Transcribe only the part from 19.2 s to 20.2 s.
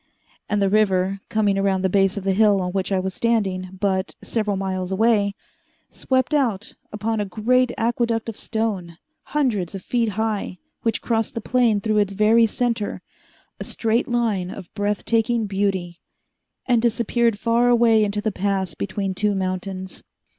mountains.